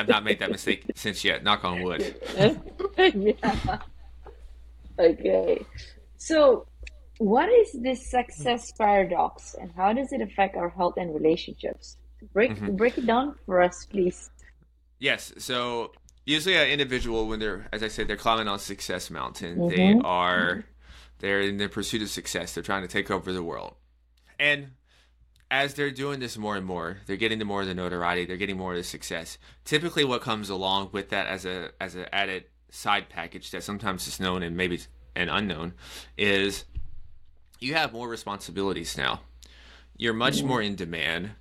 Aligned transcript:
have 0.00 0.08
not 0.08 0.24
made 0.24 0.38
that 0.40 0.50
mistake 0.50 0.84
since 0.94 1.24
yet. 1.24 1.42
Knock 1.42 1.64
on 1.64 1.82
wood. 1.82 2.16
yeah. 2.36 3.78
Okay. 4.98 5.64
So, 6.18 6.66
what 7.16 7.48
is 7.48 7.72
this 7.72 8.10
success 8.10 8.70
paradox, 8.72 9.54
and 9.58 9.72
how 9.74 9.94
does 9.94 10.12
it 10.12 10.20
affect 10.20 10.56
our 10.56 10.68
health 10.68 10.94
and 10.98 11.14
relationships? 11.14 11.96
Break 12.34 12.52
mm-hmm. 12.52 12.76
break 12.76 12.98
it 12.98 13.06
down 13.06 13.34
for 13.46 13.62
us, 13.62 13.86
please. 13.86 14.30
Yes. 14.98 15.32
So 15.38 15.92
usually, 16.26 16.56
an 16.56 16.68
individual, 16.68 17.26
when 17.28 17.40
they're, 17.40 17.66
as 17.72 17.82
I 17.82 17.88
said, 17.88 18.08
they're 18.08 18.18
climbing 18.18 18.48
on 18.48 18.58
success 18.58 19.10
mountain, 19.10 19.56
mm-hmm. 19.56 19.74
they 19.74 20.00
are, 20.06 20.64
they're 21.20 21.40
in 21.40 21.56
the 21.56 21.68
pursuit 21.68 22.02
of 22.02 22.10
success. 22.10 22.52
They're 22.52 22.62
trying 22.62 22.82
to 22.82 22.88
take 22.88 23.10
over 23.10 23.32
the 23.32 23.42
world, 23.42 23.74
and 24.38 24.72
as 25.50 25.74
they're 25.74 25.90
doing 25.90 26.20
this 26.20 26.38
more 26.38 26.56
and 26.56 26.64
more, 26.64 26.98
they're 27.06 27.16
getting 27.16 27.38
the 27.38 27.44
more 27.44 27.62
of 27.62 27.66
the 27.66 27.74
notoriety, 27.74 28.24
they're 28.24 28.36
getting 28.36 28.56
more 28.56 28.72
of 28.72 28.76
the 28.76 28.84
success. 28.84 29.36
Typically, 29.64 30.04
what 30.04 30.22
comes 30.22 30.48
along 30.48 30.90
with 30.92 31.10
that 31.10 31.26
as 31.26 31.44
a 31.44 31.70
as 31.80 31.94
an 31.94 32.06
added 32.12 32.44
side 32.70 33.08
package 33.08 33.50
that 33.50 33.64
sometimes 33.64 34.06
is 34.06 34.20
known 34.20 34.42
and 34.42 34.56
maybe 34.56 34.80
an 35.16 35.28
unknown 35.28 35.74
is 36.16 36.64
you 37.58 37.74
have 37.74 37.92
more 37.92 38.08
responsibilities 38.08 38.96
now. 38.96 39.20
You're 39.96 40.14
much 40.14 40.38
mm-hmm. 40.38 40.46
more 40.46 40.62
in 40.62 40.76
demand. 40.76 41.32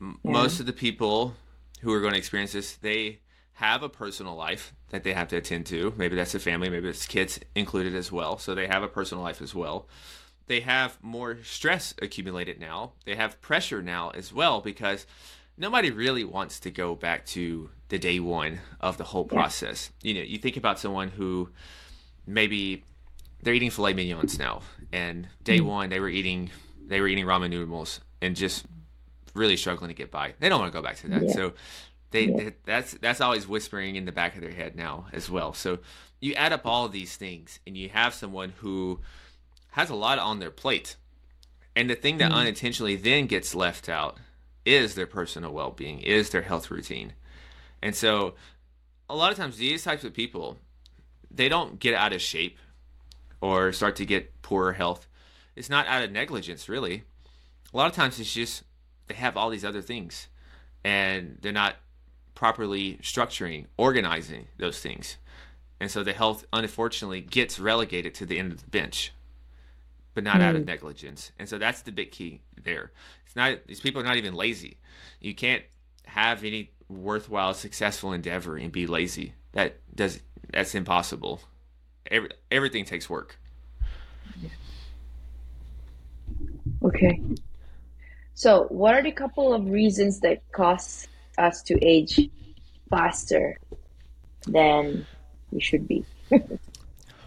Yeah. 0.00 0.12
Most 0.22 0.60
of 0.60 0.66
the 0.66 0.72
people 0.72 1.34
who 1.80 1.92
are 1.92 2.00
going 2.00 2.12
to 2.12 2.18
experience 2.18 2.52
this, 2.52 2.76
they 2.76 3.20
have 3.54 3.82
a 3.82 3.88
personal 3.88 4.36
life 4.36 4.72
that 4.90 5.02
they 5.02 5.12
have 5.12 5.28
to 5.28 5.36
attend 5.36 5.66
to. 5.66 5.92
Maybe 5.96 6.16
that's 6.16 6.34
a 6.34 6.40
family, 6.40 6.70
maybe 6.70 6.88
it's 6.88 7.06
kids 7.06 7.40
included 7.54 7.94
as 7.94 8.10
well. 8.10 8.38
So 8.38 8.54
they 8.54 8.68
have 8.68 8.82
a 8.82 8.88
personal 8.88 9.22
life 9.22 9.42
as 9.42 9.54
well 9.54 9.88
they 10.46 10.60
have 10.60 10.98
more 11.02 11.38
stress 11.42 11.94
accumulated 12.00 12.60
now. 12.60 12.92
They 13.04 13.16
have 13.16 13.40
pressure 13.40 13.82
now 13.82 14.10
as 14.10 14.32
well 14.32 14.60
because 14.60 15.06
nobody 15.56 15.90
really 15.90 16.24
wants 16.24 16.60
to 16.60 16.70
go 16.70 16.94
back 16.94 17.24
to 17.26 17.70
the 17.88 17.98
day 17.98 18.20
one 18.20 18.60
of 18.80 18.96
the 18.98 19.04
whole 19.04 19.24
process. 19.24 19.90
You 20.02 20.14
know, 20.14 20.20
you 20.20 20.38
think 20.38 20.56
about 20.56 20.78
someone 20.78 21.08
who 21.08 21.50
maybe 22.26 22.84
they're 23.42 23.54
eating 23.54 23.70
filet 23.70 23.94
mignons 23.94 24.38
now, 24.38 24.62
and 24.92 25.28
day 25.42 25.58
mm. 25.58 25.66
one 25.66 25.90
they 25.90 26.00
were 26.00 26.08
eating 26.08 26.50
they 26.86 27.00
were 27.00 27.08
eating 27.08 27.24
ramen 27.24 27.50
noodles 27.50 28.00
and 28.20 28.36
just 28.36 28.66
really 29.34 29.56
struggling 29.56 29.88
to 29.88 29.94
get 29.94 30.10
by. 30.10 30.34
They 30.38 30.48
don't 30.48 30.60
want 30.60 30.72
to 30.72 30.78
go 30.78 30.82
back 30.82 30.96
to 30.96 31.08
that. 31.08 31.22
Yeah. 31.22 31.32
So 31.32 31.52
they, 32.10 32.24
yeah. 32.24 32.36
they, 32.36 32.54
that's 32.64 32.92
that's 32.94 33.20
always 33.20 33.48
whispering 33.48 33.96
in 33.96 34.04
the 34.04 34.12
back 34.12 34.34
of 34.34 34.42
their 34.42 34.52
head 34.52 34.76
now 34.76 35.06
as 35.12 35.30
well. 35.30 35.52
So 35.52 35.78
you 36.20 36.34
add 36.34 36.52
up 36.52 36.66
all 36.66 36.84
of 36.84 36.92
these 36.92 37.16
things, 37.16 37.58
and 37.66 37.76
you 37.76 37.88
have 37.88 38.14
someone 38.14 38.52
who 38.58 39.00
has 39.72 39.90
a 39.90 39.94
lot 39.94 40.18
on 40.18 40.38
their 40.38 40.50
plate. 40.50 40.96
And 41.74 41.88
the 41.88 41.94
thing 41.94 42.18
that 42.18 42.30
mm 42.30 42.36
unintentionally 42.36 42.96
then 42.96 43.26
gets 43.26 43.54
left 43.54 43.88
out 43.88 44.18
is 44.64 44.94
their 44.94 45.06
personal 45.06 45.52
well 45.52 45.70
being, 45.70 46.00
is 46.00 46.30
their 46.30 46.42
health 46.42 46.70
routine. 46.70 47.14
And 47.82 47.94
so 47.94 48.34
a 49.08 49.16
lot 49.16 49.32
of 49.32 49.38
times 49.38 49.56
these 49.56 49.82
types 49.82 50.04
of 50.04 50.12
people, 50.12 50.58
they 51.30 51.48
don't 51.48 51.80
get 51.80 51.94
out 51.94 52.12
of 52.12 52.20
shape 52.20 52.58
or 53.40 53.72
start 53.72 53.96
to 53.96 54.06
get 54.06 54.42
poorer 54.42 54.74
health. 54.74 55.08
It's 55.56 55.70
not 55.70 55.86
out 55.86 56.04
of 56.04 56.12
negligence, 56.12 56.68
really. 56.68 57.04
A 57.72 57.76
lot 57.76 57.88
of 57.88 57.94
times 57.94 58.20
it's 58.20 58.32
just 58.32 58.62
they 59.08 59.14
have 59.14 59.36
all 59.36 59.50
these 59.50 59.64
other 59.64 59.82
things 59.82 60.28
and 60.84 61.38
they're 61.40 61.50
not 61.52 61.76
properly 62.34 62.98
structuring, 63.02 63.66
organizing 63.78 64.48
those 64.58 64.80
things. 64.80 65.16
And 65.80 65.90
so 65.90 66.04
the 66.04 66.12
health, 66.12 66.44
unfortunately, 66.52 67.22
gets 67.22 67.58
relegated 67.58 68.14
to 68.16 68.26
the 68.26 68.38
end 68.38 68.52
of 68.52 68.62
the 68.62 68.70
bench 68.70 69.12
but 70.14 70.24
not 70.24 70.36
mm. 70.36 70.42
out 70.42 70.54
of 70.54 70.62
hmm. 70.62 70.66
negligence. 70.68 71.32
And 71.38 71.48
so 71.48 71.58
that's 71.58 71.82
the 71.82 71.92
big 71.92 72.10
key 72.10 72.42
there. 72.62 72.92
It's 73.26 73.36
not 73.36 73.58
these 73.66 73.80
people 73.80 74.00
are 74.00 74.04
not 74.04 74.16
even 74.16 74.34
lazy. 74.34 74.78
You 75.20 75.34
can't 75.34 75.62
have 76.06 76.44
any 76.44 76.70
worthwhile 76.88 77.54
successful 77.54 78.12
endeavor 78.12 78.56
and 78.56 78.70
be 78.70 78.86
lazy. 78.86 79.34
That 79.52 79.76
does 79.94 80.20
that's 80.52 80.74
impossible. 80.74 81.40
Every, 82.10 82.30
everything 82.50 82.84
takes 82.84 83.08
work. 83.08 83.38
Okay. 86.84 87.20
So, 88.34 88.64
what 88.70 88.94
are 88.94 89.02
the 89.02 89.12
couple 89.12 89.54
of 89.54 89.68
reasons 89.68 90.20
that 90.20 90.42
cause 90.52 91.06
us 91.38 91.62
to 91.62 91.78
age 91.84 92.28
faster 92.90 93.58
than 94.46 95.06
we 95.50 95.60
should 95.60 95.86
be? 95.86 96.04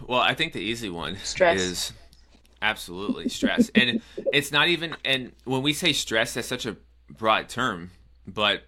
well, 0.06 0.20
I 0.20 0.34
think 0.34 0.52
the 0.52 0.60
easy 0.60 0.90
one 0.90 1.16
Stress. 1.16 1.60
is 1.60 1.92
Absolutely, 2.62 3.28
stress, 3.28 3.70
and 3.74 4.00
it's 4.32 4.52
not 4.52 4.68
even. 4.68 4.96
And 5.04 5.32
when 5.44 5.62
we 5.62 5.72
say 5.72 5.92
stress, 5.92 6.34
that's 6.34 6.48
such 6.48 6.66
a 6.66 6.76
broad 7.10 7.48
term, 7.48 7.90
but, 8.26 8.62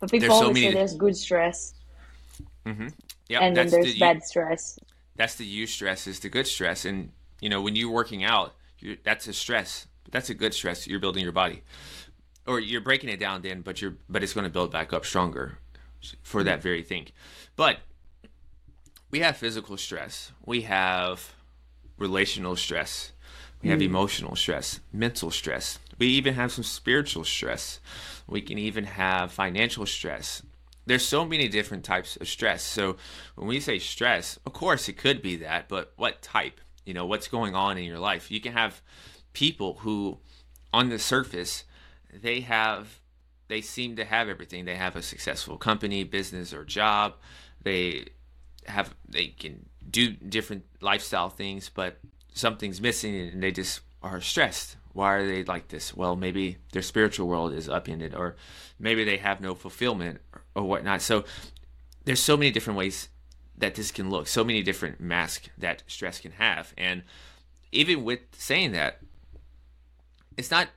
but 0.00 0.10
so 0.10 0.48
many. 0.48 0.62
Say 0.62 0.74
there's 0.74 0.94
good 0.94 1.16
stress. 1.16 1.74
Mm-hmm. 2.66 2.88
Yeah, 3.28 3.40
and 3.40 3.56
then 3.56 3.68
there's 3.68 3.94
the, 3.94 3.98
bad 3.98 4.22
stress. 4.22 4.78
That's 5.16 5.36
the 5.36 5.64
eustress 5.64 6.06
is 6.06 6.20
the 6.20 6.28
good 6.28 6.46
stress, 6.46 6.84
and 6.84 7.10
you 7.40 7.48
know 7.48 7.62
when 7.62 7.76
you're 7.76 7.90
working 7.90 8.24
out, 8.24 8.54
you're, 8.78 8.96
that's 9.04 9.28
a 9.28 9.32
stress. 9.32 9.86
But 10.04 10.12
that's 10.12 10.30
a 10.30 10.34
good 10.34 10.52
stress. 10.52 10.86
You're 10.86 11.00
building 11.00 11.22
your 11.22 11.32
body, 11.32 11.62
or 12.46 12.58
you're 12.58 12.80
breaking 12.80 13.08
it 13.10 13.20
down 13.20 13.42
then, 13.42 13.62
but 13.62 13.80
you're 13.80 13.94
but 14.08 14.22
it's 14.22 14.32
going 14.32 14.44
to 14.44 14.50
build 14.50 14.72
back 14.72 14.92
up 14.92 15.04
stronger 15.04 15.58
for 16.22 16.42
that 16.42 16.60
very 16.60 16.82
thing. 16.82 17.06
But 17.54 17.78
we 19.10 19.20
have 19.20 19.36
physical 19.36 19.76
stress. 19.76 20.32
We 20.44 20.62
have 20.62 21.34
relational 22.02 22.56
stress. 22.56 23.12
We 23.62 23.70
have 23.70 23.78
mm. 23.78 23.84
emotional 23.84 24.36
stress, 24.36 24.80
mental 24.92 25.30
stress. 25.30 25.78
We 25.98 26.08
even 26.08 26.34
have 26.34 26.52
some 26.52 26.64
spiritual 26.64 27.24
stress. 27.24 27.80
We 28.26 28.42
can 28.42 28.58
even 28.58 28.84
have 28.84 29.32
financial 29.32 29.86
stress. 29.86 30.42
There's 30.84 31.06
so 31.06 31.24
many 31.24 31.48
different 31.48 31.84
types 31.84 32.16
of 32.16 32.26
stress. 32.26 32.62
So 32.64 32.96
when 33.36 33.46
we 33.46 33.60
say 33.60 33.78
stress, 33.78 34.38
of 34.44 34.52
course 34.52 34.88
it 34.88 34.98
could 34.98 35.22
be 35.22 35.36
that, 35.36 35.68
but 35.68 35.92
what 35.96 36.22
type? 36.22 36.60
You 36.84 36.92
know, 36.92 37.06
what's 37.06 37.28
going 37.28 37.54
on 37.54 37.78
in 37.78 37.84
your 37.84 38.00
life? 38.00 38.32
You 38.32 38.40
can 38.40 38.52
have 38.52 38.82
people 39.32 39.78
who 39.80 40.18
on 40.72 40.88
the 40.88 40.98
surface 40.98 41.64
they 42.12 42.40
have 42.40 42.98
they 43.48 43.60
seem 43.60 43.96
to 43.96 44.04
have 44.04 44.28
everything. 44.28 44.64
They 44.64 44.76
have 44.76 44.96
a 44.96 45.02
successful 45.02 45.58
company, 45.58 46.04
business 46.04 46.52
or 46.54 46.64
job. 46.64 47.14
They 47.62 48.06
have 48.66 48.94
they 49.08 49.28
can 49.28 49.68
do 49.92 50.10
different 50.10 50.64
lifestyle 50.80 51.28
things, 51.28 51.70
but 51.72 51.98
something's 52.34 52.80
missing 52.80 53.14
and 53.14 53.42
they 53.42 53.52
just 53.52 53.80
are 54.02 54.20
stressed. 54.20 54.76
Why 54.92 55.14
are 55.14 55.26
they 55.26 55.44
like 55.44 55.68
this? 55.68 55.96
Well, 55.96 56.16
maybe 56.16 56.58
their 56.72 56.82
spiritual 56.82 57.28
world 57.28 57.54
is 57.54 57.68
upended, 57.68 58.14
or 58.14 58.36
maybe 58.78 59.04
they 59.04 59.18
have 59.18 59.40
no 59.40 59.54
fulfillment 59.54 60.20
or, 60.34 60.42
or 60.54 60.62
whatnot. 60.64 61.00
So 61.02 61.24
there's 62.04 62.20
so 62.20 62.36
many 62.36 62.50
different 62.50 62.78
ways 62.78 63.08
that 63.56 63.74
this 63.74 63.90
can 63.90 64.10
look, 64.10 64.26
so 64.26 64.44
many 64.44 64.62
different 64.62 65.00
masks 65.00 65.48
that 65.56 65.82
stress 65.86 66.18
can 66.18 66.32
have. 66.32 66.74
And 66.76 67.04
even 67.70 68.04
with 68.04 68.20
saying 68.32 68.72
that, 68.72 68.98
it's 70.36 70.50
not 70.50 70.68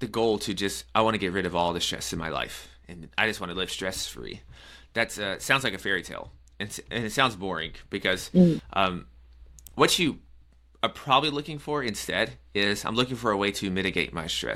the 0.00 0.06
goal 0.06 0.38
to 0.38 0.52
just 0.52 0.84
I 0.94 1.02
want 1.02 1.14
to 1.14 1.18
get 1.18 1.32
rid 1.32 1.46
of 1.46 1.54
all 1.54 1.72
the 1.72 1.80
stress 1.80 2.12
in 2.12 2.18
my 2.18 2.28
life 2.28 2.68
and 2.88 3.08
I 3.16 3.26
just 3.26 3.40
want 3.40 3.52
to 3.52 3.56
live 3.56 3.70
stress 3.70 4.06
free. 4.06 4.40
That 4.94 5.18
uh, 5.18 5.38
sounds 5.38 5.64
like 5.64 5.74
a 5.74 5.78
fairy 5.78 6.02
tale, 6.02 6.32
and, 6.62 6.80
and 6.90 7.04
it 7.04 7.12
sounds 7.12 7.36
boring 7.36 7.72
because 7.90 8.30
mm. 8.30 8.60
um, 8.72 9.06
what 9.74 9.98
you 9.98 10.18
are 10.82 10.88
probably 10.88 11.30
looking 11.30 11.58
for 11.58 11.82
instead 11.82 12.38
is 12.54 12.84
I'm 12.84 12.94
looking 12.94 13.16
for 13.16 13.30
a 13.30 13.36
way 13.36 13.50
to 13.52 13.70
mitigate 13.70 14.12
my 14.12 14.26
stress. 14.26 14.50